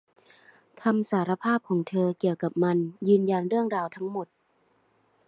[0.81, 4.27] คำสารภาพของเธอเกี่ยวกับมันยืนยันเรื่องราวทั้งหมด